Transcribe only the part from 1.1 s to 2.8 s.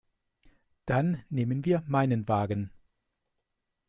nehmen wir meinen Wagen.